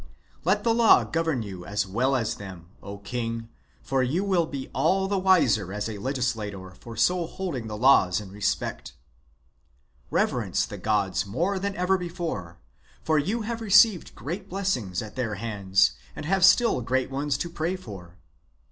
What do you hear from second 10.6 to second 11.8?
the gods_ more than